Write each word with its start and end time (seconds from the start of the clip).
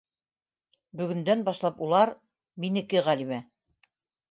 Бөгөндән 1.01 1.43
башлап 1.51 1.85
улар... 1.89 2.15
минеке, 2.65 3.07
Ғәлимә! 3.11 3.41